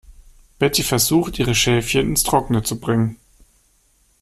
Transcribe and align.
Betty 0.57 0.81
versucht, 0.81 1.37
ihre 1.37 1.53
Schäfchen 1.53 2.07
ins 2.09 2.23
Trockene 2.23 2.63
zu 2.63 2.79
bringen. 2.79 3.17